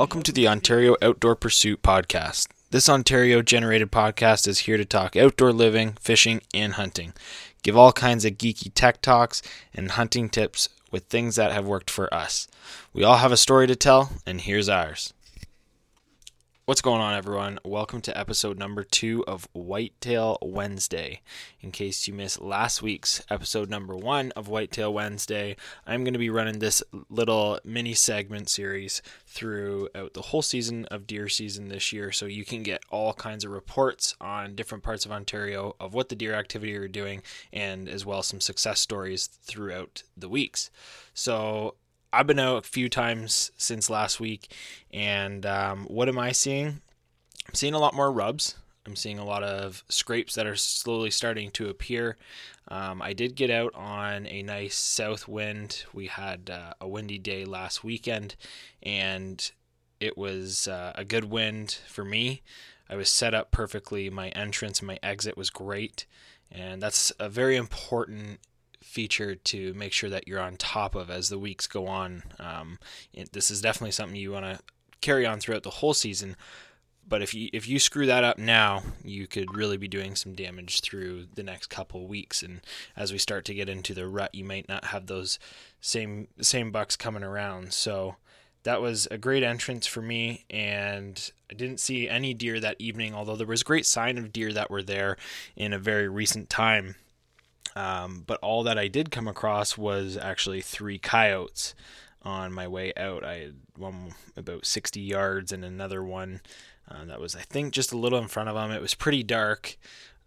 [0.00, 2.48] Welcome to the Ontario Outdoor Pursuit Podcast.
[2.70, 7.12] This Ontario generated podcast is here to talk outdoor living, fishing, and hunting.
[7.62, 9.42] Give all kinds of geeky tech talks
[9.74, 12.48] and hunting tips with things that have worked for us.
[12.94, 15.12] We all have a story to tell, and here's ours.
[16.70, 17.58] What's going on, everyone?
[17.64, 21.20] Welcome to episode number two of Whitetail Wednesday.
[21.60, 26.20] In case you missed last week's episode number one of Whitetail Wednesday, I'm going to
[26.20, 31.92] be running this little mini segment series throughout the whole season of deer season this
[31.92, 35.92] year so you can get all kinds of reports on different parts of Ontario of
[35.92, 37.20] what the deer activity are doing
[37.52, 40.70] and as well some success stories throughout the weeks.
[41.14, 41.74] So
[42.12, 44.52] I've been out a few times since last week,
[44.92, 46.80] and um, what am I seeing?
[47.46, 48.56] I'm seeing a lot more rubs.
[48.84, 52.16] I'm seeing a lot of scrapes that are slowly starting to appear.
[52.68, 55.84] Um, I did get out on a nice south wind.
[55.92, 58.34] We had uh, a windy day last weekend,
[58.82, 59.50] and
[60.00, 62.42] it was uh, a good wind for me.
[62.88, 64.10] I was set up perfectly.
[64.10, 66.06] My entrance and my exit was great,
[66.50, 68.40] and that's a very important
[68.82, 72.22] feature to make sure that you're on top of as the weeks go on.
[72.38, 72.78] Um,
[73.32, 74.58] this is definitely something you want to
[75.00, 76.36] carry on throughout the whole season.
[77.06, 80.34] But if you if you screw that up now, you could really be doing some
[80.34, 82.42] damage through the next couple weeks.
[82.42, 82.60] And
[82.96, 85.38] as we start to get into the rut, you might not have those
[85.80, 87.72] same same bucks coming around.
[87.72, 88.16] So
[88.62, 93.14] that was a great entrance for me and i didn't see any deer that evening
[93.14, 95.16] although there was great sign of deer that were there
[95.56, 96.94] in a very recent time
[97.76, 101.74] um, but all that I did come across was actually three coyotes
[102.22, 103.24] on my way out.
[103.24, 106.40] I had one about 60 yards and another one
[106.90, 108.70] uh, that was, I think, just a little in front of them.
[108.70, 109.78] It was pretty dark.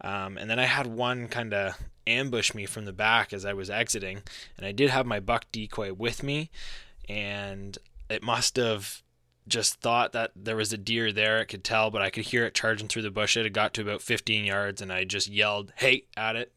[0.01, 1.77] Um, and then I had one kind of
[2.07, 4.23] ambush me from the back as I was exiting.
[4.57, 6.49] And I did have my buck decoy with me.
[7.07, 7.77] And
[8.09, 9.01] it must have
[9.47, 11.39] just thought that there was a deer there.
[11.39, 13.35] It could tell, but I could hear it charging through the bush.
[13.35, 16.53] It had got to about 15 yards, and I just yelled, Hey, at it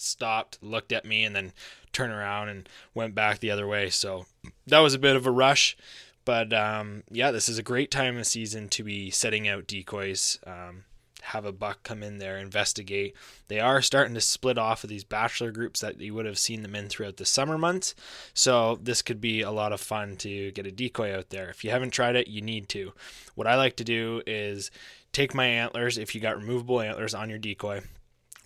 [0.00, 1.52] stopped, looked at me, and then
[1.92, 3.90] turned around and went back the other way.
[3.90, 4.26] So
[4.66, 5.76] that was a bit of a rush.
[6.24, 10.38] But um, yeah, this is a great time of season to be setting out decoys.
[10.46, 10.84] Um,
[11.22, 13.14] have a buck come in there, investigate.
[13.48, 16.62] They are starting to split off of these bachelor groups that you would have seen
[16.62, 17.94] them in throughout the summer months.
[18.34, 21.50] So this could be a lot of fun to get a decoy out there.
[21.50, 22.92] If you haven't tried it, you need to.
[23.34, 24.70] What I like to do is
[25.12, 27.82] take my antlers, if you got removable antlers on your decoy,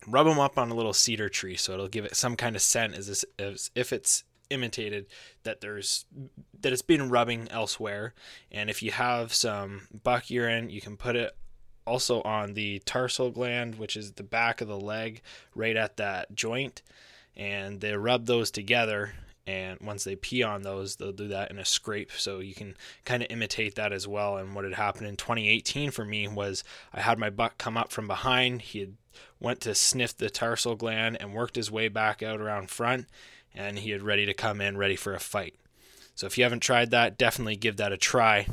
[0.06, 2.62] rub them up on a little cedar tree so it'll give it some kind of
[2.62, 5.06] scent as, as if it's imitated
[5.42, 6.04] that there's
[6.60, 8.14] that it's been rubbing elsewhere.
[8.50, 11.36] And if you have some buck urine you can put it
[11.84, 15.22] also on the tarsal gland which is the back of the leg
[15.54, 16.82] right at that joint.
[17.34, 19.14] And they rub those together
[19.44, 22.12] and once they pee on those they'll do that in a scrape.
[22.12, 24.36] So you can kind of imitate that as well.
[24.36, 26.62] And what had happened in 2018 for me was
[26.92, 28.62] i had my buck come up from behind.
[28.62, 28.94] He had
[29.40, 33.06] went to sniff the tarsal gland and worked his way back out around front
[33.54, 35.54] and he had ready to come in ready for a fight.
[36.14, 38.46] So if you haven't tried that definitely give that a try.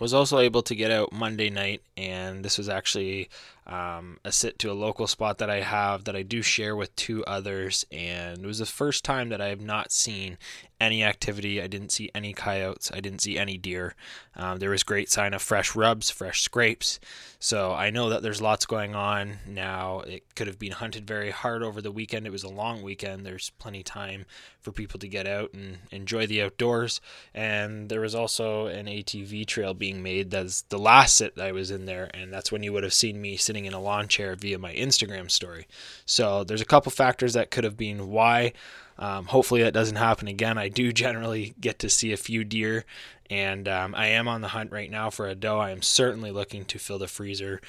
[0.00, 3.28] I was also able to get out Monday night, and this was actually
[3.66, 6.94] um, a sit to a local spot that I have that I do share with
[6.96, 7.84] two others.
[7.92, 10.38] And it was the first time that I have not seen
[10.80, 11.60] any activity.
[11.60, 12.90] I didn't see any coyotes.
[12.92, 13.94] I didn't see any deer.
[14.34, 16.98] Um, there was great sign of fresh rubs, fresh scrapes.
[17.38, 20.00] So I know that there's lots going on now.
[20.00, 22.26] It could have been hunted very hard over the weekend.
[22.26, 23.24] It was a long weekend.
[23.24, 24.24] There's plenty time
[24.60, 27.00] for people to get out and enjoy the outdoors.
[27.34, 30.30] And there was also an ATV trail being made.
[30.30, 33.20] That's the last sit I was in there, and that's when you would have seen
[33.20, 35.66] me sitting in a lawn chair via my Instagram story.
[36.06, 38.52] So there's a couple factors that could have been why.
[38.96, 40.56] Um, hopefully that doesn't happen again.
[40.56, 42.84] I do generally get to see a few deer,
[43.28, 45.58] and um, I am on the hunt right now for a doe.
[45.58, 47.60] I am certainly looking to fill the freezer.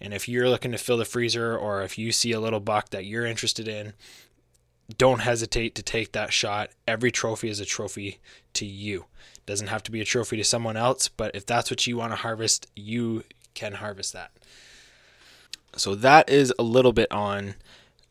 [0.00, 2.90] And if you're looking to fill the freezer, or if you see a little buck
[2.90, 3.92] that you're interested in,
[4.96, 6.70] don't hesitate to take that shot.
[6.88, 8.18] Every trophy is a trophy
[8.54, 9.04] to you.
[9.36, 11.96] It doesn't have to be a trophy to someone else, but if that's what you
[11.96, 13.22] want to harvest, you
[13.54, 14.32] can harvest that.
[15.76, 17.54] So that is a little bit on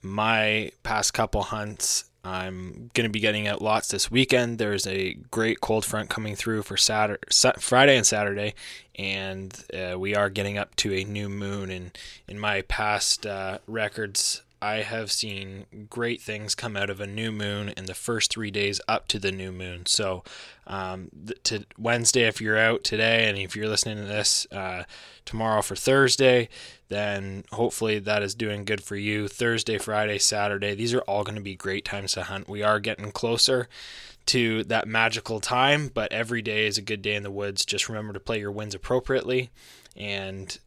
[0.01, 4.57] my past couple hunts I'm going to be getting out lots this weekend.
[4.57, 7.21] There's a great cold front coming through for Saturday,
[7.57, 8.53] Friday and Saturday,
[8.95, 11.71] and uh, we are getting up to a new moon.
[11.71, 17.07] And in my past uh, records, I have seen great things come out of a
[17.07, 19.85] new moon in the first three days up to the new moon.
[19.85, 20.23] So,
[20.65, 24.83] um, th- to Wednesday, if you're out today, and if you're listening to this uh,
[25.25, 26.49] tomorrow for Thursday,
[26.89, 29.27] then hopefully that is doing good for you.
[29.27, 32.49] Thursday, Friday, Saturday, these are all going to be great times to hunt.
[32.49, 33.67] We are getting closer
[34.27, 37.65] to that magical time, but every day is a good day in the woods.
[37.65, 39.49] Just remember to play your winds appropriately
[39.95, 40.57] and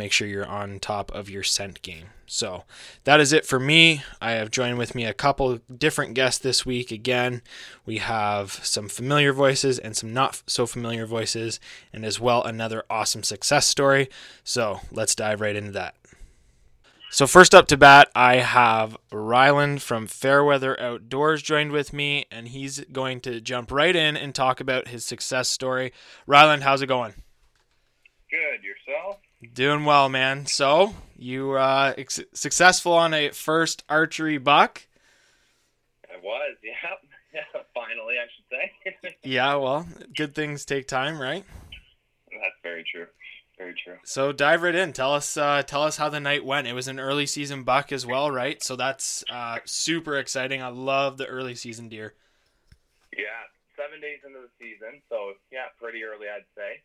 [0.00, 2.06] make sure you're on top of your scent game.
[2.26, 2.64] So
[3.04, 4.02] that is it for me.
[4.20, 6.90] I have joined with me a couple different guests this week.
[6.90, 7.42] Again,
[7.84, 11.60] we have some familiar voices and some not so familiar voices,
[11.92, 14.08] and as well another awesome success story.
[14.42, 15.96] So let's dive right into that.
[17.10, 22.48] So first up to bat, I have Ryland from Fairweather Outdoors joined with me, and
[22.48, 25.92] he's going to jump right in and talk about his success story.
[26.26, 27.14] Ryland, how's it going?
[28.30, 28.62] Good.
[28.62, 28.79] Yourself?
[29.54, 30.44] Doing well, man.
[30.46, 34.86] So you uh, ex- successful on a first archery buck?
[36.12, 36.56] I was.
[36.62, 36.72] Yeah.
[37.32, 37.60] Yeah.
[37.74, 39.16] Finally, I should say.
[39.22, 39.54] yeah.
[39.54, 41.44] Well, good things take time, right?
[42.30, 43.06] That's very true.
[43.56, 43.96] Very true.
[44.04, 44.92] So dive right in.
[44.92, 45.36] Tell us.
[45.36, 46.66] Uh, tell us how the night went.
[46.66, 48.62] It was an early season buck as well, right?
[48.62, 50.60] So that's uh, super exciting.
[50.62, 52.14] I love the early season deer.
[53.16, 53.24] Yeah.
[53.76, 56.82] Seven days into the season, so yeah, pretty early, I'd say.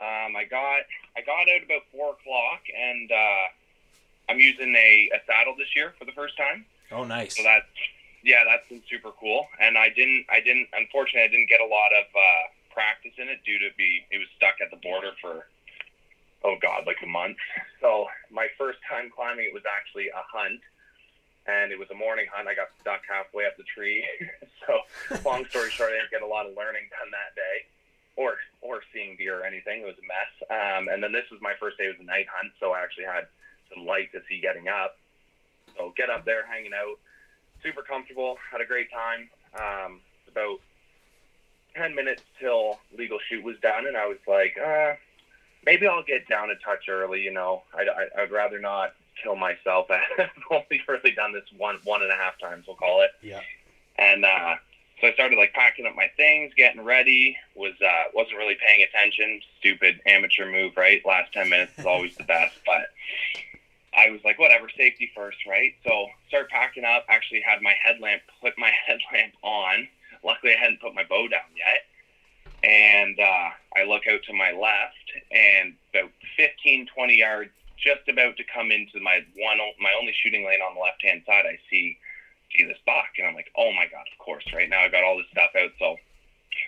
[0.00, 0.84] Um, I got
[1.16, 3.44] I got out about four o'clock, and uh,
[4.28, 6.66] I'm using a, a saddle this year for the first time.
[6.92, 7.36] Oh, nice.
[7.36, 7.72] So that's
[8.22, 9.48] yeah, that's been super cool.
[9.58, 12.44] And I didn't I didn't unfortunately I didn't get a lot of uh,
[12.74, 15.48] practice in it due to be it was stuck at the border for
[16.44, 17.40] oh god like a month.
[17.80, 20.60] So my first time climbing it was actually a hunt.
[21.46, 22.50] And it was a morning hunt.
[22.50, 24.02] I got stuck halfway up the tree.
[24.66, 24.82] so,
[25.22, 27.70] long story short, I didn't get a lot of learning done that day
[28.16, 29.82] or or seeing deer or anything.
[29.82, 30.32] It was a mess.
[30.50, 31.84] Um, and then this was my first day.
[31.84, 33.26] It was a night hunt, so I actually had
[33.72, 34.96] some light to see getting up.
[35.76, 36.98] So get up there, hanging out,
[37.62, 38.38] super comfortable.
[38.50, 39.28] Had a great time.
[39.54, 40.58] Um, about
[41.74, 44.94] ten minutes till legal shoot was done, and I was like, uh,
[45.64, 47.22] maybe I'll get down a touch early.
[47.22, 47.88] You know, I'd,
[48.18, 49.86] I'd rather not kill myself.
[49.90, 52.64] I've only really done this one one and a half times.
[52.66, 53.10] We'll call it.
[53.22, 53.40] Yeah.
[53.98, 54.54] And uh,
[55.00, 57.36] so I started like packing up my things, getting ready.
[57.54, 59.40] Was uh, wasn't really paying attention.
[59.58, 61.02] Stupid amateur move, right?
[61.04, 62.86] Last ten minutes is always the best, but
[63.96, 65.74] I was like, whatever, safety first, right?
[65.84, 67.04] So start packing up.
[67.08, 69.88] Actually, had my headlamp, put my headlamp on.
[70.24, 71.84] Luckily, I hadn't put my bow down yet.
[72.64, 78.36] And uh, I look out to my left, and about 15, 20 yards, just about
[78.38, 81.58] to come into my one, my only shooting lane on the left hand side, I
[81.70, 81.98] see
[82.56, 83.12] see this buck.
[83.18, 85.50] And I'm like, oh my God, of course, right now I've got all this stuff
[85.56, 85.70] out.
[85.78, 85.96] So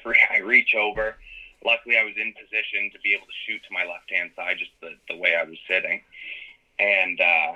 [0.31, 1.17] I reach over.
[1.64, 4.58] Luckily, I was in position to be able to shoot to my left hand side,
[4.58, 6.02] just the, the way I was sitting.
[6.79, 7.52] And uh,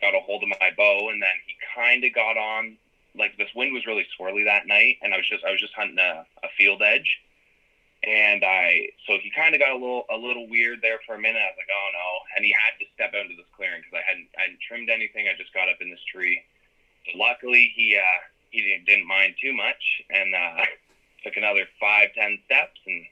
[0.00, 1.10] got a hold of my bow.
[1.10, 2.78] And then he kind of got on,
[3.18, 4.98] like this wind was really swirly that night.
[5.02, 7.18] And I was just, I was just hunting a, a field edge.
[8.02, 11.22] And I, so he kind of got a little, a little weird there for a
[11.22, 11.38] minute.
[11.38, 12.08] I was like, oh no.
[12.34, 14.90] And he had to step out into this clearing because I hadn't, I hadn't trimmed
[14.90, 15.26] anything.
[15.26, 16.42] I just got up in this tree
[17.14, 18.20] luckily he uh,
[18.50, 20.64] he didn't mind too much and uh,
[21.24, 23.04] took another five ten steps and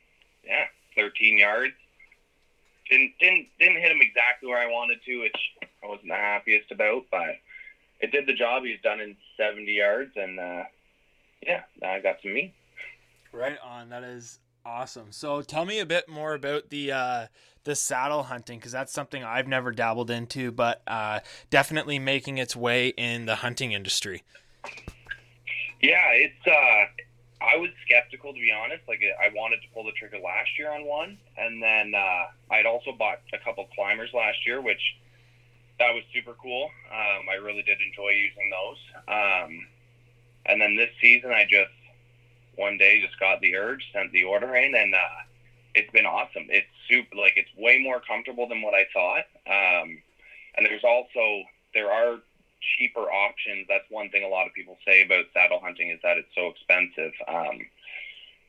[0.45, 0.65] yeah,
[0.97, 1.75] thirteen yards.
[2.91, 5.37] Didn't didn't didn't hit him exactly where I wanted to, which
[5.83, 7.37] I wasn't the happiest about, but
[8.01, 8.65] it did the job.
[8.65, 10.65] He's done in seventy yards, and uh,
[11.47, 12.55] yeah, I got some meat.
[13.33, 13.91] Right on.
[13.91, 14.39] That is
[14.71, 15.11] awesome.
[15.11, 17.27] So tell me a bit more about the uh,
[17.65, 21.21] the saddle hunting because that's something I've never dabbled into, but uh,
[21.51, 24.23] definitely making its way in the hunting industry.
[25.81, 26.47] Yeah, it's.
[26.47, 27.03] Uh,
[27.43, 28.83] I was skeptical to be honest.
[28.87, 32.67] Like I wanted to pull the trigger last year on one, and then uh, I'd
[32.67, 34.81] also bought a couple climbers last year, which
[35.79, 36.71] that was super cool.
[36.93, 38.79] Um, I really did enjoy using those.
[39.09, 39.67] Um,
[40.47, 41.73] and then this season, I just
[42.61, 45.21] one day just got the urge, sent the order in, and uh,
[45.75, 46.47] it's been awesome.
[46.51, 49.25] It's super like it's way more comfortable than what I thought.
[49.49, 49.99] Um,
[50.57, 52.19] and there's also there are
[52.77, 53.67] cheaper options.
[53.69, 56.49] That's one thing a lot of people say about saddle hunting is that it's so
[56.49, 57.13] expensive.
[57.27, 57.65] Um,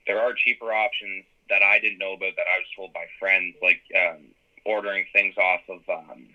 [0.06, 3.56] there are cheaper options that I didn't know about that I was told by friends,
[3.62, 4.28] like um,
[4.66, 6.28] ordering things off of um,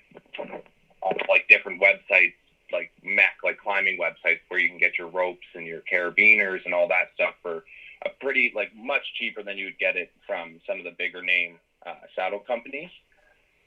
[1.03, 2.41] off like different websites,
[2.73, 6.75] like MEC, like climbing websites, where you can get your ropes and your carabiners and
[6.75, 7.65] all that stuff for
[8.05, 11.23] a pretty like much cheaper than you would get it from some of the bigger
[11.23, 12.91] name uh, saddle companies.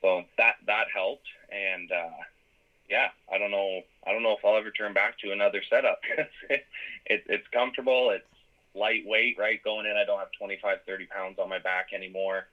[0.01, 2.23] So that that helped, and uh,
[2.89, 3.81] yeah, I don't know.
[4.05, 5.99] I don't know if I'll ever turn back to another setup.
[6.17, 6.29] it,
[7.05, 8.11] it, it's comfortable.
[8.11, 8.25] It's
[8.75, 9.61] lightweight, right?
[9.63, 12.47] Going in, I don't have 25, 30 pounds on my back anymore.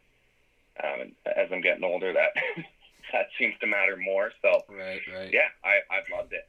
[0.82, 2.30] Um, as I'm getting older, that
[3.12, 4.32] that seems to matter more.
[4.42, 5.30] So, right, right.
[5.32, 6.44] Yeah, I I've loved it.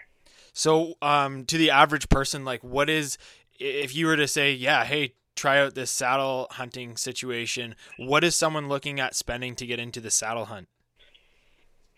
[0.53, 3.17] So, um, to the average person, like, what is
[3.59, 7.75] if you were to say, yeah, hey, try out this saddle hunting situation?
[7.97, 10.67] What is someone looking at spending to get into the saddle hunt?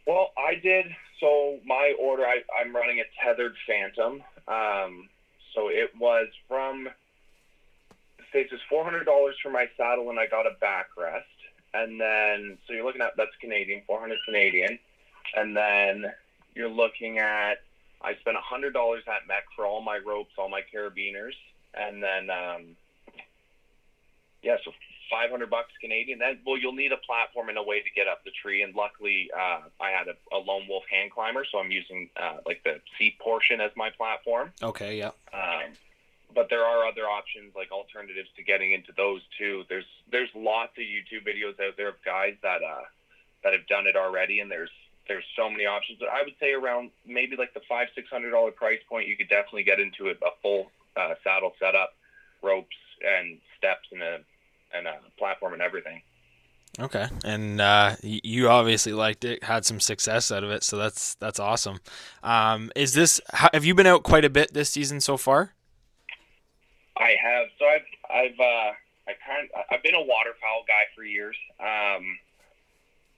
[0.06, 0.86] Well, I did.
[1.20, 4.24] So my order, I, I'm running a Tethrd Phantom.
[4.48, 5.10] Um,
[5.54, 6.90] so it was from
[8.30, 11.24] States was four hundred dollars for my saddle, and I got a backrest.
[11.74, 14.80] And then, so you're looking at that's Canadian, four hundred Canadian,
[15.36, 16.12] and then
[16.56, 17.62] you're looking at
[18.02, 21.36] I spent hundred dollars at MEC for all my ropes, all my carabiners,
[21.76, 22.76] and then um,
[24.42, 24.72] yeah, so
[25.10, 26.20] 500 bucks Canadian.
[26.20, 28.62] Then, well, you'll need a platform and a way to get up the tree.
[28.62, 32.38] And luckily, uh, I had a, a lone wolf hand climber, so I'm using uh,
[32.46, 34.52] like the seat portion as my platform.
[34.62, 35.12] Okay, yeah.
[35.34, 35.74] Um,
[36.34, 39.64] but there are other options like alternatives to getting into those too.
[39.70, 42.86] There's there's lots of YouTube videos out there of guys that uh,
[43.44, 44.70] that have done it already, and there's
[45.08, 46.00] there's so many options.
[46.00, 49.18] But I would say around maybe like the five six hundred dollar price point, you
[49.18, 51.94] could definitely get into it, a full uh, saddle setup,
[52.42, 54.20] ropes and steps and a
[54.74, 56.02] and a platform and everything.
[56.80, 61.16] Okay, and uh, you obviously liked it, had some success out of it, so that's
[61.16, 61.80] that's awesome.
[62.24, 65.54] Um, is this have you been out quite a bit this season so far?
[67.00, 67.48] I have.
[67.58, 68.72] So I've I've uh,
[69.08, 72.18] I kind of, I've been a waterfowl guy for years, um,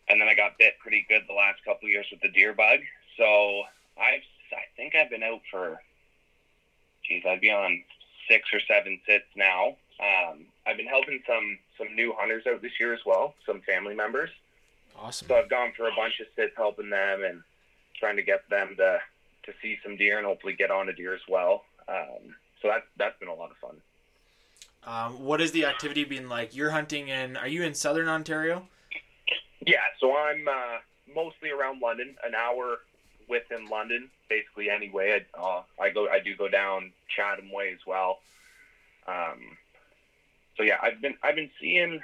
[0.07, 2.53] and then I got bit pretty good the last couple of years with the deer
[2.53, 2.79] bug.
[3.17, 3.63] So
[3.97, 4.23] I've
[4.53, 5.81] I think I've been out for,
[7.07, 7.83] geez, I'd be on
[8.29, 9.75] six or seven sits now.
[9.99, 13.95] Um, I've been helping some some new hunters out this year as well, some family
[13.95, 14.29] members.
[14.97, 15.27] Awesome.
[15.27, 17.41] So I've gone for a bunch of sits helping them and
[17.99, 18.99] trying to get them to
[19.43, 21.63] to see some deer and hopefully get on a deer as well.
[21.87, 23.81] Um, so that that's been a lot of fun.
[24.83, 26.55] Um, what has the activity been like?
[26.55, 27.37] You're hunting in.
[27.37, 28.67] Are you in southern Ontario?
[29.65, 30.77] Yeah, so I'm uh,
[31.13, 32.79] mostly around London, an hour
[33.27, 34.69] within London, basically.
[34.69, 38.19] Anyway, I, uh, I go, I do go down Chatham way as well.
[39.07, 39.57] Um,
[40.57, 42.01] so yeah, I've been I've been seeing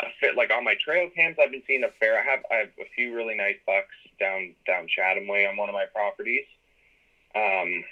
[0.00, 1.36] a fit like on my trail cams.
[1.42, 2.18] I've been seeing a fair.
[2.18, 5.68] I have I have a few really nice bucks down down Chatham way on one
[5.68, 6.44] of my properties.
[7.34, 7.84] Um,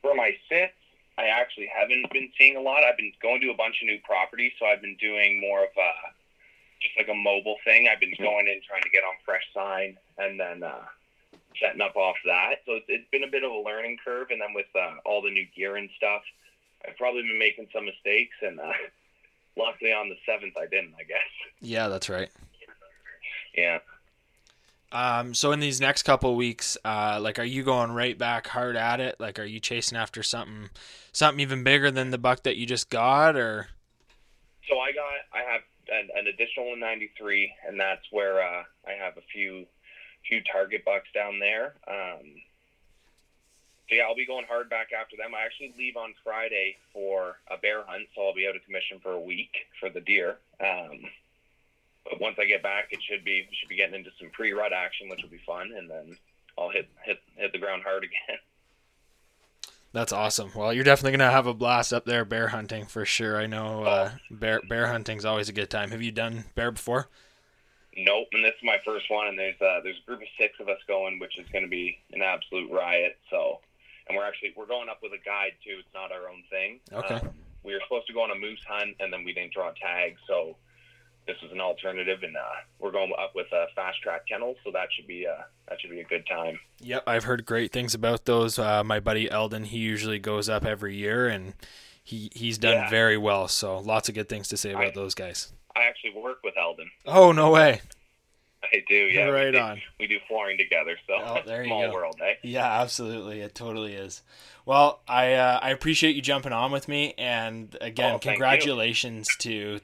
[0.00, 0.72] for my sits,
[1.18, 2.84] I actually haven't been seeing a lot.
[2.84, 5.70] I've been going to a bunch of new properties, so I've been doing more of
[5.76, 5.90] a
[6.80, 7.88] just like a mobile thing.
[7.90, 10.86] I've been going in trying to get on fresh sign and then uh,
[11.60, 12.62] setting up off that.
[12.66, 15.20] So it's, it's been a bit of a learning curve, and then with uh, all
[15.20, 16.22] the new gear and stuff,
[16.86, 18.72] I've probably been making some mistakes, and uh,
[19.58, 20.94] luckily on the seventh I didn't.
[20.98, 21.32] I guess.
[21.60, 22.30] Yeah, that's right.
[23.56, 23.78] Yeah.
[24.90, 28.76] Um, so in these next couple weeks, uh, like, are you going right back hard
[28.76, 29.16] at it?
[29.18, 30.70] Like, are you chasing after something,
[31.12, 33.68] something even bigger than the buck that you just got, or?
[34.68, 35.60] So I got, I have
[35.92, 39.66] an, an additional 93, and that's where uh, I have a few,
[40.26, 41.74] few target bucks down there.
[41.86, 42.40] Um,
[43.88, 45.34] so yeah, I'll be going hard back after them.
[45.34, 49.00] I actually leave on Friday for a bear hunt, so I'll be out of commission
[49.02, 50.36] for a week for the deer.
[50.60, 51.08] Um,
[52.10, 55.08] but once I get back, it should be should be getting into some pre-rut action,
[55.08, 56.16] which will be fun, and then
[56.56, 58.38] I'll hit hit hit the ground hard again.
[59.92, 60.50] That's awesome.
[60.54, 63.38] Well, you're definitely gonna have a blast up there bear hunting for sure.
[63.38, 65.90] I know uh, bear bear hunting's always a good time.
[65.90, 67.08] Have you done bear before?
[67.96, 69.28] Nope, and this is my first one.
[69.28, 71.70] And there's uh, there's a group of six of us going, which is going to
[71.70, 73.18] be an absolute riot.
[73.30, 73.60] So
[74.08, 75.76] and we're actually we're going up with a guide too.
[75.78, 76.80] It's not our own thing.
[76.92, 77.14] Okay.
[77.14, 77.30] Um,
[77.62, 80.20] we were supposed to go on a moose hunt, and then we didn't draw tags,
[80.26, 80.56] so
[81.28, 82.40] this is an alternative, and uh,
[82.80, 85.90] we're going up with a fast track kennel, so that should be uh, that should
[85.90, 86.58] be a good time.
[86.80, 88.58] Yep, I've heard great things about those.
[88.58, 91.54] Uh, my buddy Eldon, he usually goes up every year, and
[92.02, 92.90] he he's done Yeah.
[92.90, 93.46] very well.
[93.46, 95.52] So lots of good things to say about I- those guys.
[95.76, 96.90] I actually work with Eldon.
[97.06, 97.82] Oh no way!
[98.64, 99.26] I do, yeah.
[99.26, 99.80] Right we on.
[100.00, 101.92] We do flooring together, so Oh, there you small go.
[101.92, 102.34] world, eh?
[102.42, 103.40] Yeah, absolutely.
[103.40, 104.22] It totally is.
[104.66, 109.78] Well, I uh, I appreciate you jumping on with me, and again, Oh, congratulations to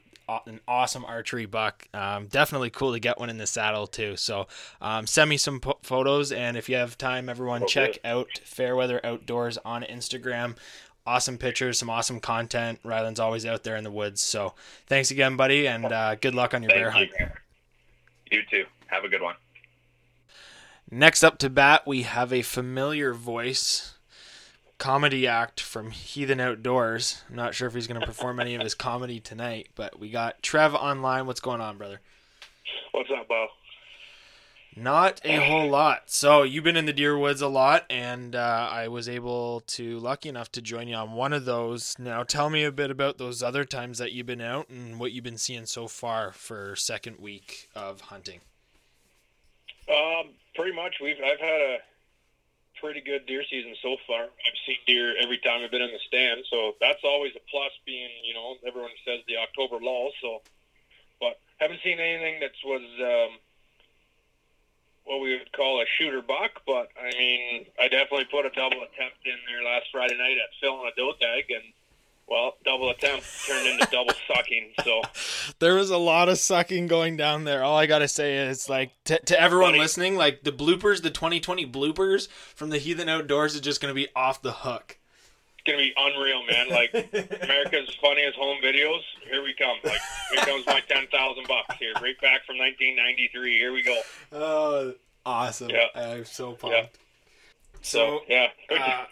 [0.46, 1.86] an awesome archery buck.
[1.92, 4.16] Um, definitely cool to get one in the saddle too.
[4.16, 4.46] So
[4.80, 9.00] um, send me some po- photos, and if you have time, everyone check out Fairweather
[9.04, 10.56] Outdoors on Instagram.
[11.06, 12.80] Awesome pictures, some awesome content.
[12.82, 14.22] Ryland's always out there in the woods.
[14.22, 14.54] So
[14.86, 17.10] thanks again, buddy, and uh, good luck on your bear hunt.
[17.18, 17.26] you.
[18.30, 18.64] You too.
[18.86, 19.34] Have a good one.
[20.90, 23.93] Next up to bat, we have a familiar voice
[24.84, 27.22] comedy act from Heathen Outdoors.
[27.30, 30.10] I'm not sure if he's going to perform any of his comedy tonight, but we
[30.10, 31.24] got Trev online.
[31.24, 32.02] What's going on, brother?
[32.92, 33.46] What's up, Bo?
[34.76, 36.10] Not a whole lot.
[36.10, 39.98] So you've been in the deer woods a lot, and uh, I was able to
[40.00, 41.96] lucky enough to join you on one of those.
[41.98, 45.12] Now, tell me a bit about those other times that you've been out and what
[45.12, 48.40] you've been seeing so far for second week of hunting.
[49.88, 50.96] Um, pretty much.
[51.02, 51.78] We've I've had a
[52.84, 54.24] pretty good deer season so far.
[54.24, 57.72] I've seen deer every time I've been in the stand, so that's always a plus.
[57.86, 60.42] Being you know everyone says the October lull, so
[61.18, 63.38] but haven't seen anything that was um,
[65.04, 66.60] what we would call a shooter buck.
[66.66, 70.52] But I mean, I definitely put a double attempt in there last Friday night at
[70.60, 71.64] filling a doe tag, and
[72.28, 74.72] well, double attempt turned into double sucking.
[74.84, 75.02] So
[75.58, 77.62] there was a lot of sucking going down there.
[77.62, 79.80] All I gotta say is like to, to everyone Funny.
[79.80, 84.08] listening, like the bloopers, the 2020 bloopers from the Heathen Outdoors is just gonna be
[84.16, 84.98] off the hook.
[85.58, 86.68] It's gonna be unreal, man.
[86.70, 86.92] Like
[87.42, 89.00] America's funniest home videos.
[89.28, 89.76] Here we come.
[89.84, 90.00] Like
[90.32, 93.58] here comes my ten thousand bucks here, right back from 1993.
[93.58, 94.00] Here we go.
[94.32, 94.94] Oh,
[95.26, 95.70] awesome!
[95.70, 95.86] Yeah.
[95.94, 96.76] I'm so pumped.
[96.76, 96.86] Yeah.
[97.84, 99.04] So, yeah, uh,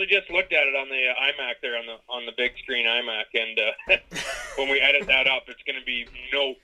[0.00, 2.52] actually just looked at it on the uh, iMac there on the on the big
[2.62, 3.96] screen iMac, and uh,
[4.56, 6.56] when we edit that up, it's going to be note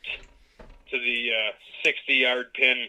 [0.90, 1.52] to the uh,
[1.84, 2.86] 60 yard pin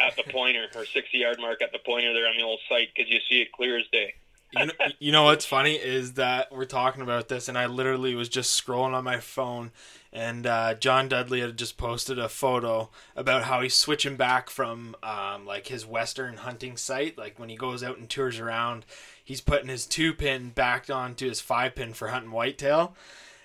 [0.00, 2.88] at the pointer or 60 yard mark at the pointer there on the old sight
[2.94, 4.14] because you see it clear as day.
[4.52, 8.14] you, know, you know what's funny is that we're talking about this, and I literally
[8.14, 9.72] was just scrolling on my phone,
[10.12, 14.96] and uh, John Dudley had just posted a photo about how he's switching back from
[15.02, 17.18] um, like his western hunting sight.
[17.18, 18.86] Like when he goes out and tours around,
[19.28, 22.96] he's putting his two pin back onto his five pin for hunting whitetail.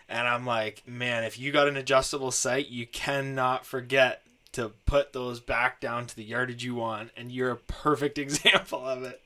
[0.08, 4.22] And I'm like, man, if you got an adjustable sight, you cannot forget
[4.54, 8.80] to put those back down to the yardage you want, and you're a perfect example
[8.80, 9.22] of it.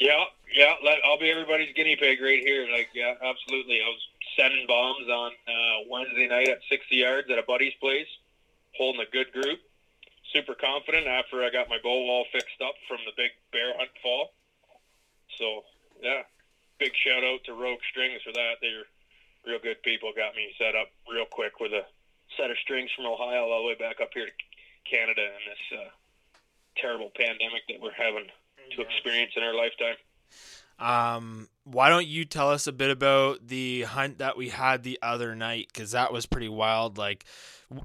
[0.00, 0.72] Yeah, yeah.
[0.82, 2.66] Let, I'll be everybody's guinea pig right here.
[2.72, 3.82] Like, yeah, absolutely.
[3.82, 4.00] I was
[4.38, 8.08] sending bombs on uh, Wednesday night at 60 yards at a buddy's place,
[8.78, 9.60] holding a good group.
[10.32, 13.90] Super confident after I got my bow wall fixed up from the big bear hunt
[14.02, 14.32] fall.
[15.38, 15.64] So,
[16.02, 16.22] yeah,
[16.78, 18.60] big shout out to Rogue Strings for that.
[18.60, 18.88] They're
[19.46, 20.12] real good people.
[20.16, 21.84] Got me set up real quick with a
[22.36, 24.32] set of strings from Ohio all the way back up here to
[24.90, 25.90] Canada in this uh,
[26.76, 28.26] terrible pandemic that we're having
[28.74, 29.96] to experience in our lifetime.
[30.78, 34.98] Um, why don't you tell us a bit about the hunt that we had the
[35.00, 35.68] other night?
[35.72, 36.98] Because that was pretty wild.
[36.98, 37.24] Like,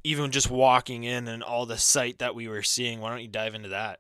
[0.04, 3.00] even just walking in and all the sight that we were seeing.
[3.00, 4.00] Why don't you dive into that?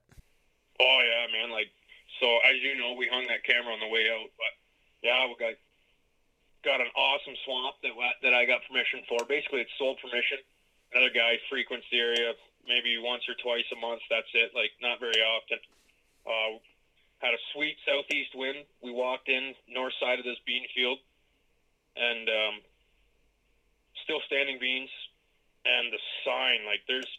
[0.79, 1.51] Oh yeah, man.
[1.51, 1.69] Like,
[2.21, 4.53] so as you know, we hung that camera on the way out, but
[5.01, 5.57] yeah, we got
[6.61, 9.25] got an awesome swamp that that I got permission for.
[9.25, 10.37] Basically, it's sold permission.
[10.93, 14.01] Another guy frequents the area maybe once or twice a month.
[14.09, 14.53] That's it.
[14.53, 15.57] Like, not very often.
[16.21, 16.61] Uh,
[17.17, 18.65] had a sweet southeast wind.
[18.81, 20.97] We walked in north side of this bean field,
[21.95, 22.55] and um,
[24.03, 24.89] still standing beans.
[25.65, 27.09] And the sign, like there's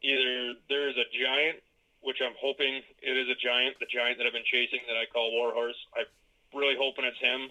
[0.00, 1.60] either there's a giant,
[2.04, 5.08] which I'm hoping it is a giant, the giant that I've been chasing that I
[5.08, 5.80] call Warhorse.
[5.96, 6.06] I'm
[6.52, 7.48] really hoping it's him,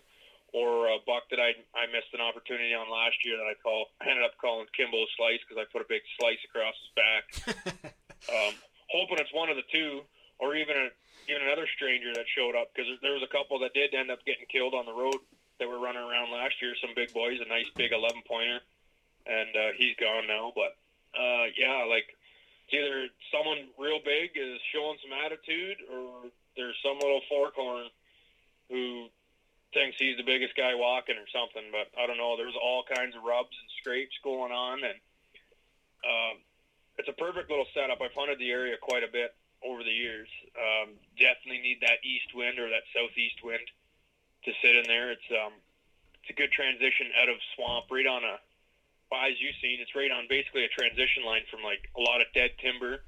[0.53, 3.89] or a buck that I I missed an opportunity on last year that I call
[3.99, 7.23] I ended up calling Kimbo Slice because I put a big slice across his back.
[8.29, 8.53] um,
[8.93, 10.05] hoping it's one of the two,
[10.37, 10.87] or even a
[11.25, 14.21] even another stranger that showed up because there was a couple that did end up
[14.23, 15.17] getting killed on the road
[15.59, 16.77] that were running around last year.
[16.77, 18.59] Some big boys, a nice big 11 pointer,
[19.25, 20.53] and uh, he's gone now.
[20.53, 20.77] But
[21.17, 22.13] uh, yeah, like
[22.65, 27.87] it's either someone real big is showing some attitude, or there's some little forkhorn
[28.69, 29.07] who
[29.73, 31.69] thinks he's the biggest guy walking or something.
[31.71, 32.37] But I don't know.
[32.37, 34.97] There's all kinds of rubs and scrapes going on, and
[36.03, 36.33] uh,
[36.97, 37.99] it's a perfect little setup.
[38.01, 40.29] I've hunted the area quite a bit over the years.
[40.55, 43.63] Um, definitely need that east wind or that southeast wind
[44.45, 45.11] to sit in there.
[45.11, 45.53] It's um,
[46.21, 48.39] it's a good transition out of swamp, right on a.
[49.11, 52.27] As you've seen, it's right on basically a transition line from like a lot of
[52.33, 53.03] dead timber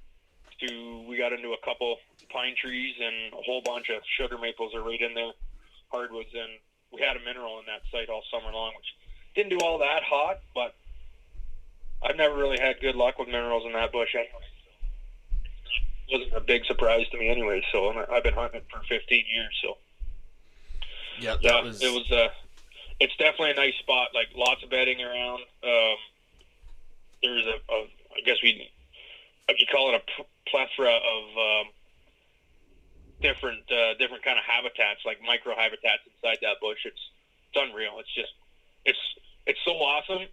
[0.61, 1.97] to we got into a couple
[2.29, 5.31] pine trees and a whole bunch of sugar maples are right in there,
[5.91, 6.59] hardwoods, and
[6.93, 8.87] we had a mineral in that site all summer long, which
[9.35, 10.75] didn't do all that hot, but
[12.03, 14.45] I've never really had good luck with minerals in that bush anyway
[16.11, 17.63] wasn't a big surprise to me anyway.
[17.71, 19.59] So I've been hunting for 15 years.
[19.61, 19.77] So
[21.19, 21.81] yeah, yeah, was...
[21.81, 22.11] it was.
[22.11, 22.29] Uh,
[22.99, 24.09] it's definitely a nice spot.
[24.13, 25.41] Like lots of bedding around.
[25.63, 25.97] Um,
[27.21, 27.77] there's a, a,
[28.15, 28.69] I guess we,
[29.49, 31.65] you call it a plethora of um,
[33.21, 36.79] different, uh, different kind of habitats, like micro habitats inside that bush.
[36.85, 37.01] It's,
[37.49, 37.99] it's unreal.
[37.99, 38.33] It's just,
[38.85, 38.99] it's,
[39.45, 40.23] it's so awesome.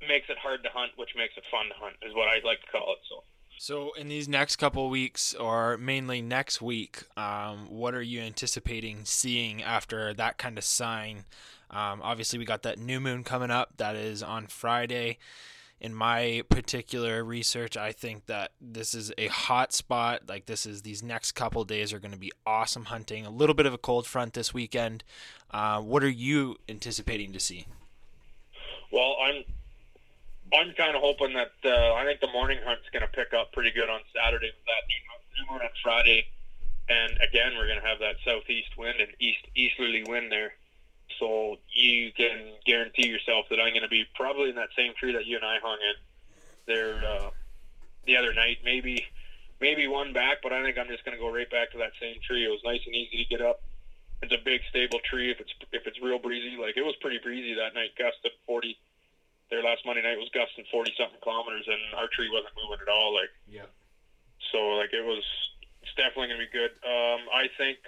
[0.00, 2.40] It makes it hard to hunt, which makes it fun to hunt, is what I
[2.44, 2.98] like to call it.
[3.08, 3.22] So.
[3.58, 9.04] So, in these next couple weeks, or mainly next week, um, what are you anticipating
[9.04, 11.26] seeing after that kind of sign?
[11.70, 13.76] Um, obviously, we got that new moon coming up.
[13.76, 15.18] That is on Friday.
[15.80, 20.22] In my particular research, I think that this is a hot spot.
[20.28, 23.24] Like this is these next couple days are going to be awesome hunting.
[23.24, 25.04] A little bit of a cold front this weekend.
[25.50, 27.66] Uh, what are you anticipating to see?
[28.92, 29.44] Well, I'm
[30.52, 33.52] I'm kind of hoping that uh, I think the morning hunt's going to pick up
[33.52, 34.84] pretty good on Saturday with that
[35.46, 36.26] new moon on Friday
[36.90, 40.52] and again we're going to have that southeast wind and east easterly wind there.
[41.20, 45.12] So you can guarantee yourself that I'm going to be probably in that same tree
[45.12, 45.96] that you and I hung in
[46.66, 47.30] there uh,
[48.06, 48.58] the other night.
[48.64, 49.04] Maybe
[49.60, 51.92] maybe one back, but I think I'm just going to go right back to that
[52.00, 52.44] same tree.
[52.44, 53.60] It was nice and easy to get up.
[54.22, 55.30] It's a big stable tree.
[55.30, 58.76] If it's if it's real breezy, like it was pretty breezy that night, gusted 40.
[59.50, 62.88] Their last Monday night was gusting 40 something kilometers, and our tree wasn't moving at
[62.88, 63.12] all.
[63.12, 63.68] Like Yeah.
[64.50, 65.24] so, like it was.
[65.82, 66.72] It's definitely going to be good.
[66.84, 67.78] Um, I think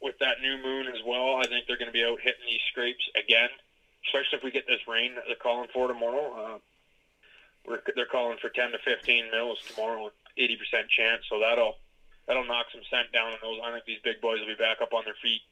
[0.00, 2.60] with that new moon as well, I think they're going to be out hitting these
[2.70, 3.48] scrapes again,
[4.06, 6.32] especially if we get this rain that they're calling for tomorrow.
[6.32, 6.58] Uh,
[7.66, 11.22] we're, they're calling for 10 to 15 mils tomorrow, 80% chance.
[11.28, 11.76] So that'll
[12.26, 13.58] that'll knock some scent down on those.
[13.64, 15.42] I think these big boys will be back up on their feet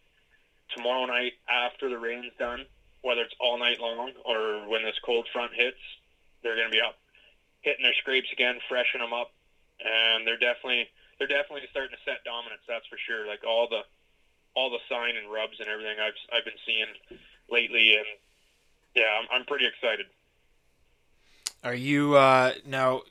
[0.75, 2.67] tomorrow night after the rain's done,
[3.03, 5.81] whether it's all night long or when this cold front hits.
[6.43, 6.99] They're going to be up
[7.63, 9.33] hitting their scrapes again, freshen them up,
[9.81, 12.63] and they're definitely they're definitely starting to set dominance.
[12.69, 13.27] That's for sure.
[13.27, 13.83] Like all the
[14.55, 17.19] all the sign and rubs and everything I've I've been seeing
[17.51, 18.07] lately, and
[18.95, 20.07] yeah, I'm, I'm pretty excited.
[21.63, 23.03] Are you uh, now?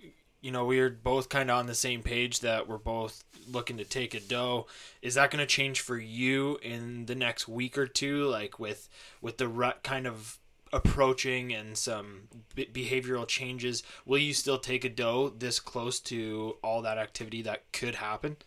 [0.41, 3.77] You know, we are both kind of on the same page that we're both looking
[3.77, 4.67] to take a doe.
[5.01, 8.25] Is that going to change for you in the next week or two?
[8.25, 8.89] Like with
[9.21, 10.39] with the rut kind of
[10.73, 12.23] approaching and some
[12.55, 17.41] be- behavioral changes, will you still take a doe this close to all that activity
[17.43, 18.37] that could happen?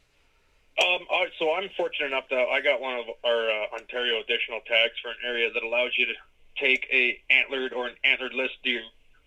[0.78, 4.60] Um, right, so I'm fortunate enough that I got one of our uh, Ontario additional
[4.66, 6.12] tags for an area that allows you to
[6.60, 8.82] take a antlered or an antlered list deer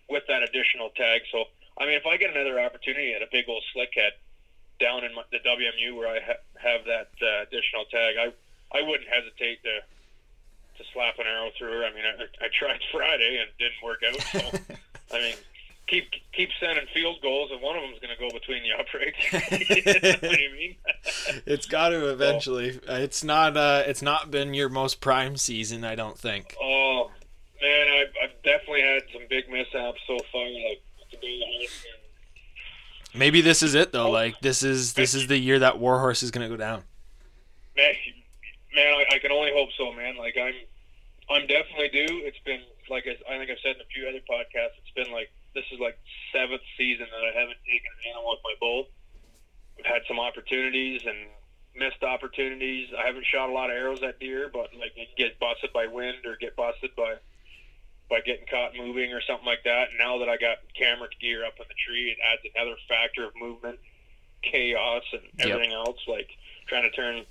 [0.08, 1.22] with that additional tag.
[1.32, 1.44] So,
[1.78, 4.12] I mean, if I get another opportunity at a big old slickhead
[4.78, 8.32] down in my, the WMU where I ha- have that uh, additional tag, I
[8.72, 9.80] I wouldn't hesitate to
[10.78, 11.84] to slap an arrow through her.
[11.84, 14.22] I mean, I, I tried Friday and it didn't work out.
[14.22, 14.76] So,
[15.16, 15.34] I mean,
[15.86, 19.18] keep keep sending field goals, and one of them's going to go between the uprights.
[19.68, 20.76] you know what I mean?
[21.50, 22.78] It's got to eventually.
[22.86, 23.56] It's not.
[23.56, 26.54] Uh, it's not been your most prime season, I don't think.
[26.62, 27.10] Oh
[27.60, 30.44] man, I've, I've definitely had some big mishaps so far.
[30.44, 31.86] Like to be honest,
[33.14, 34.10] Maybe this is it though.
[34.10, 36.84] Like this is this is the year that Warhorse is going to go down.
[37.76, 37.94] man,
[38.74, 40.16] man, I, I can only hope so, man.
[40.16, 40.54] Like I'm,
[41.28, 42.22] I'm definitely due.
[42.22, 44.78] It's been like I, I think I've said in a few other podcasts.
[44.78, 45.98] It's been like this is like
[46.32, 48.86] seventh season that I haven't taken an animal with my bull.
[49.80, 51.26] I've had some opportunities and
[51.74, 52.88] missed opportunities.
[52.96, 55.86] I haven't shot a lot of arrows at deer, but like you get busted by
[55.86, 57.16] wind or get busted by
[58.08, 59.90] by getting caught moving or something like that.
[59.90, 63.24] And now that I got camera gear up in the tree, it adds another factor
[63.24, 63.78] of movement,
[64.42, 65.48] chaos, and Yep.
[65.48, 65.98] everything else.
[66.08, 66.28] Like
[66.66, 67.24] trying to turn.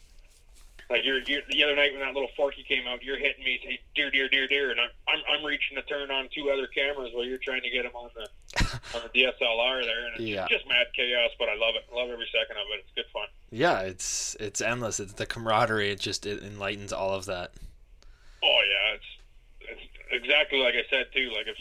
[0.89, 3.59] Like you're, you're the other night when that little forky came out, you're hitting me,
[3.63, 6.65] say deer, deer, deer, deer, and I'm, I'm I'm reaching to turn on two other
[6.65, 8.27] cameras while you're trying to get them on the
[8.95, 10.47] on the DSLR there, and it's Yeah.
[10.49, 11.29] just mad chaos.
[11.37, 11.85] But I love it.
[11.93, 12.79] Love every second of it.
[12.85, 13.27] It's good fun.
[13.51, 14.99] Yeah, it's it's endless.
[14.99, 15.91] It's the camaraderie.
[15.91, 17.51] It just it enlightens all of that.
[18.43, 19.09] Oh yeah, it's
[19.61, 19.81] it's
[20.11, 21.31] exactly like I said too.
[21.35, 21.57] Like if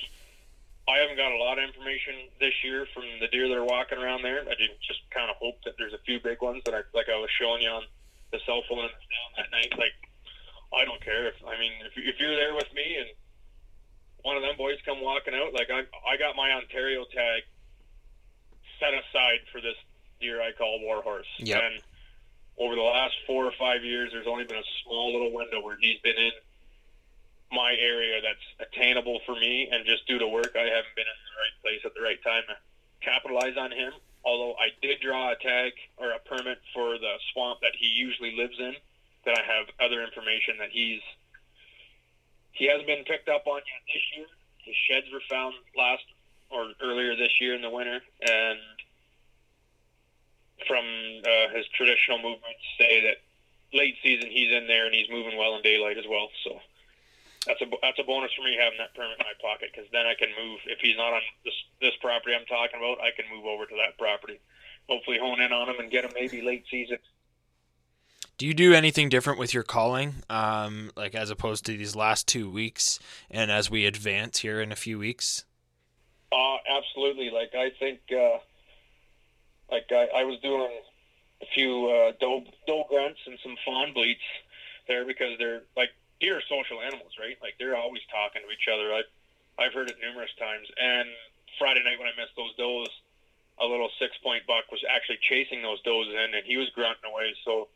[0.89, 3.99] I haven't got a lot of information this year from the deer that are walking
[3.99, 6.81] around there, I just kind of hope that there's a few big ones that I
[6.95, 7.83] like I was showing you on
[8.33, 9.73] the cell phone down that night.
[9.77, 9.93] Like
[10.73, 13.09] I don't care if I mean if if you're there with me and
[14.23, 17.43] one of them boys come walking out, like I I got my Ontario tag
[18.81, 19.77] set aside for this
[20.21, 21.27] deer I call Warhorse.
[21.39, 21.61] Yep.
[21.63, 21.83] And
[22.59, 25.77] over the last four or five years, there's only been a small little window where
[25.81, 26.33] he's been in
[27.53, 31.19] my area that's attainable for me, and just due to work, I haven't been in
[31.25, 32.57] the right place at the right time to
[33.01, 33.93] capitalize on him.
[34.25, 38.37] Although I did draw a tag or a permit for the swamp that he usually
[38.37, 38.75] lives in,
[39.25, 41.01] that I have other information that he's
[42.59, 44.27] he hasn't been picked up on yet this year.
[44.67, 46.05] His sheds were found last
[46.51, 48.59] or earlier this year in the winter, and
[50.67, 53.23] from uh, his traditional movements say that
[53.73, 56.29] late season he's in there and he's moving well in daylight as well.
[56.43, 56.59] So
[57.47, 60.07] that's a that's a bonus for me having that permit in my pocket because then
[60.07, 62.99] I can move if he's not on this this property I'm talking about.
[63.01, 64.41] I can move over to that property,
[64.89, 66.99] hopefully hone in on him and get him maybe late season.
[68.37, 72.29] Do you do anything different with your calling, um, like as opposed to these last
[72.29, 73.01] two weeks,
[73.31, 75.45] and as we advance here in a few weeks?
[76.31, 77.31] Uh, absolutely.
[77.31, 78.39] Like I think, uh,
[79.71, 80.71] like I, I was doing
[81.43, 84.21] a few uh, doe doe grunts and some fawn bleats
[84.87, 87.37] there because they're like deer are social animals, right?
[87.43, 88.93] Like they're always talking to each other.
[88.93, 89.11] I've
[89.59, 90.69] I've heard it numerous times.
[90.81, 91.09] And
[91.59, 92.91] Friday night when I missed those does,
[93.61, 97.11] a little six point buck was actually chasing those does in, and he was grunting
[97.11, 97.35] away.
[97.45, 97.69] So,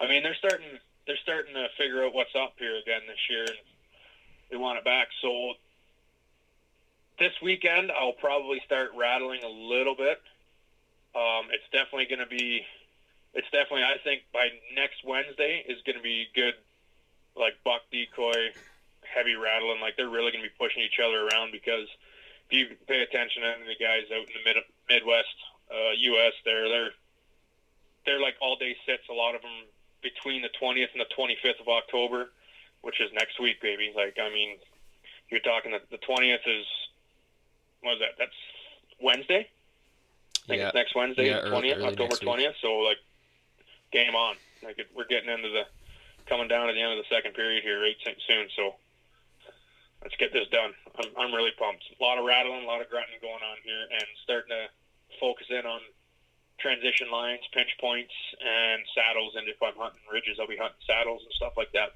[0.00, 3.44] I mean, they're starting they're starting to figure out what's up here again this year,
[3.44, 3.58] and
[4.50, 5.08] they want it back.
[5.22, 5.54] So
[7.18, 10.20] this weekend I'll probably start rattling a little bit.
[11.16, 12.64] Um, it's definitely going to be
[13.34, 13.84] it's definitely.
[13.84, 16.54] I think by next Wednesday is going to be good,
[17.36, 18.52] like buck decoy,
[19.02, 19.80] heavy rattling.
[19.80, 21.88] Like they're really going to be pushing each other around because
[22.48, 24.56] if you pay attention to the guys out in the mid
[24.88, 25.36] Midwest,
[25.70, 26.92] uh, U.S., there they're
[28.06, 29.04] they're like all day sits.
[29.10, 29.68] A lot of them
[30.02, 32.30] between the 20th and the 25th of October,
[32.82, 33.92] which is next week, baby.
[33.94, 34.56] Like I mean,
[35.30, 36.66] you're talking that the 20th is
[37.82, 38.14] what is that?
[38.18, 38.32] That's
[39.00, 39.48] Wednesday.
[39.48, 40.66] I think Yeah.
[40.68, 42.28] it's next Wednesday, Yeah, the early- 20th, early October next week.
[42.28, 42.54] 20th.
[42.60, 42.98] So like,
[43.92, 44.36] game on.
[44.62, 45.66] Like it, we're getting into the
[46.26, 48.48] coming down to the end of the second period here right soon.
[48.56, 48.74] So
[50.02, 50.74] let's get this done.
[50.96, 51.84] I'm I'm really pumped.
[51.98, 54.68] A lot of rattling, a lot of grunting going on here, and starting to
[55.20, 55.80] focus in on
[56.60, 59.34] transition lines, pinch points, and saddles.
[59.36, 61.94] And if I'm hunting ridges, I'll be hunting saddles and stuff like that.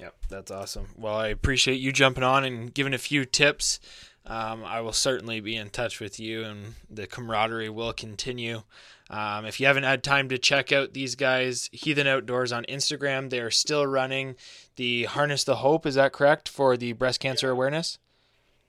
[0.00, 0.88] Yep, that's awesome.
[0.96, 3.78] Well, I appreciate you jumping on and giving a few tips.
[4.26, 8.62] Um, I will certainly be in touch with you, and the camaraderie will continue.
[9.10, 13.28] Um, if you haven't had time to check out these guys, Heathen Outdoors on Instagram,
[13.28, 14.36] they are still running
[14.76, 15.84] the Harness the Hope.
[15.84, 17.98] Is that correct for the breast cancer awareness?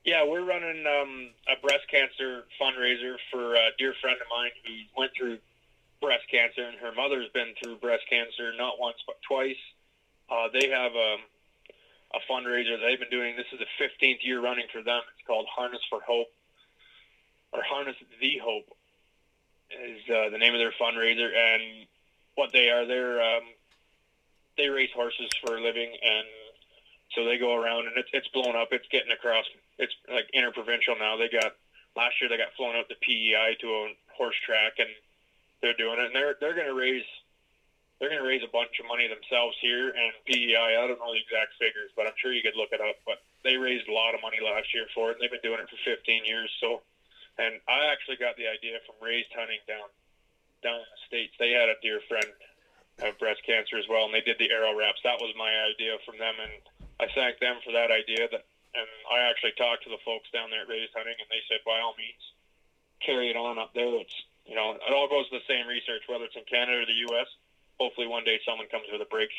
[0.06, 4.74] Yeah, we're running um, a breast cancer fundraiser for a dear friend of mine who
[4.96, 5.40] went through
[6.00, 9.58] breast cancer, and her mother's been through breast cancer not once but twice.
[10.30, 11.18] Uh, they have a,
[12.14, 13.36] a fundraiser they've been doing.
[13.36, 15.02] This is the 15th year running for them.
[15.18, 16.30] It's called Harness for Hope,
[17.52, 18.70] or Harness the Hope
[19.72, 21.34] is uh, the name of their fundraiser.
[21.34, 21.88] And
[22.36, 23.44] what they are, they're um,
[24.56, 26.28] they race horses for a living, and
[27.16, 28.68] so they go around, and it's it's blown up.
[28.70, 29.46] It's getting across.
[29.78, 31.18] It's like interprovincial now.
[31.18, 31.56] They got
[31.96, 33.84] last year they got flown out to PEI to a
[34.16, 34.90] horse track, and
[35.62, 37.08] they're doing it, and they're they're going to raise
[38.00, 39.96] they're going to raise a bunch of money themselves here.
[39.96, 42.84] And PEI, I don't know the exact figures, but I'm sure you could look it
[42.84, 43.00] up.
[43.08, 45.64] But they raised a lot of money last year for it, and they've been doing
[45.64, 46.52] it for 15 years.
[46.60, 46.84] So,
[47.40, 49.88] and I actually got the idea from raised hunting down
[50.64, 51.36] down in the states.
[51.40, 52.28] They had a dear friend
[53.00, 55.04] have breast cancer as well, and they did the arrow wraps.
[55.04, 56.64] That was my idea from them, and
[57.00, 58.28] I thank them for that idea.
[58.32, 61.42] That, and I actually talked to the folks down there at Raised Hunting, and they
[61.48, 62.24] said, by all means,
[63.00, 64.00] carry it on up there.
[64.00, 66.86] It's you know, it all goes to the same research, whether it's in Canada or
[66.86, 67.26] the U.S.
[67.80, 69.32] Hopefully, one day someone comes with a break